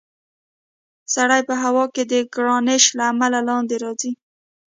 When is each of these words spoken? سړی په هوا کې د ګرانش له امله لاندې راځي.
سړی 1.13 1.41
په 1.49 1.55
هوا 1.63 1.85
کې 1.93 2.03
د 2.11 2.13
ګرانش 2.33 2.83
له 2.97 3.03
امله 3.11 3.39
لاندې 3.49 3.75
راځي. 3.83 4.11